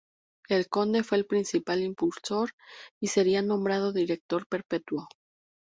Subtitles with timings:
[0.49, 2.49] El conde fue el principal impulsor
[2.99, 5.07] y sería nombrado director perpetuo.